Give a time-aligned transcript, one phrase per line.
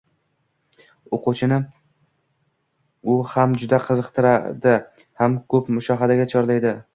[1.17, 1.59] O’quvchini
[3.11, 4.75] u ham juda qiziqtiradi,
[5.23, 6.75] ham ko’p mushohadaga chorlaydi.